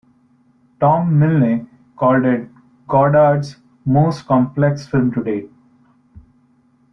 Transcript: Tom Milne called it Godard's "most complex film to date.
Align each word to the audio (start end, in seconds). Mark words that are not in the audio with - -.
Tom 0.79 1.11
Milne 1.19 1.67
called 1.95 2.25
it 2.25 2.49
Godard's 2.87 3.57
"most 3.85 4.25
complex 4.25 4.87
film 4.87 5.11
to 5.11 5.23
date. 5.23 5.51